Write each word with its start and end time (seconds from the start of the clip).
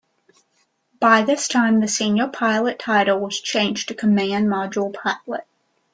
By 0.99 1.21
this 1.21 1.47
time, 1.47 1.79
the 1.79 1.87
Senior 1.87 2.27
Pilot 2.27 2.79
title 2.79 3.19
was 3.19 3.39
changed 3.39 3.89
to 3.89 3.93
Command 3.93 4.47
Module 4.47 4.91
Pilot. 4.91 5.45